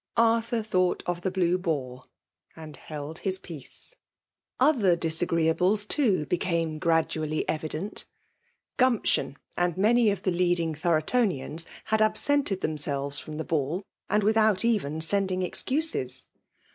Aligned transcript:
Arthur 0.17 0.63
thought 0.63 1.03
of 1.05 1.21
the 1.21 1.29
Blue 1.29 1.59
Boar, 1.59 2.05
and 2.55 2.75
held 2.75 3.19
his 3.19 3.37
peace. 3.37 3.93
Other 4.59 4.95
disagreeables, 4.95 5.85
too, 5.87 6.25
became 6.25 6.79
graduaUy 6.79 7.45
evident. 7.47 8.05
Gumption 8.77 9.37
and 9.55 9.77
many 9.77 10.09
of 10.09 10.23
the 10.23 10.31
leading 10.31 10.73
Thorotonians, 10.73 11.67
had 11.83 12.01
absented 12.01 12.61
themselves 12.61 13.19
from 13.19 13.37
the 13.37 13.43
ball, 13.45 13.83
and 14.09 14.23
without 14.23 14.65
even 14.65 15.01
sending 15.01 15.43
excuses. 15.43 16.25